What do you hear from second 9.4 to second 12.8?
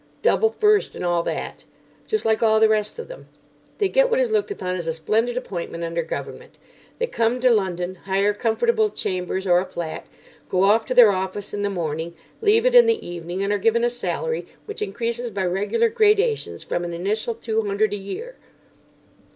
or a flat, go off to their office in the morning, leave it